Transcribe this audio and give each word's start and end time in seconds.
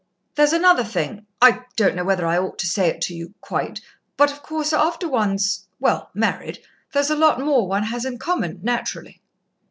"There's 0.33 0.51
another 0.51 0.83
thing 0.83 1.27
I 1.43 1.63
don't 1.75 1.95
know 1.95 2.03
whether 2.03 2.25
I 2.25 2.39
ought 2.39 2.57
to 2.57 2.65
say 2.65 2.87
it 2.87 3.01
to 3.01 3.13
you, 3.13 3.35
quite 3.39 3.81
but, 4.17 4.31
of 4.31 4.41
course, 4.41 4.73
after 4.73 5.07
one's 5.07 5.67
well, 5.79 6.09
married 6.15 6.57
there's 6.91 7.11
a 7.11 7.15
lot 7.15 7.39
more 7.39 7.67
one 7.67 7.83
has 7.83 8.03
in 8.03 8.17
common, 8.17 8.61
naturally." 8.63 9.21